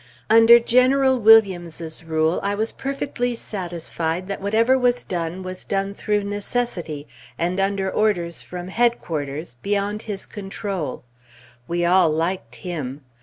[0.31, 6.23] Under General Williams's rule, I was perfectly satisfied that whatever was done, was done through
[6.23, 11.03] necessity, and under orders from Headquarters, beyond his control;
[11.67, 13.01] we all liked him.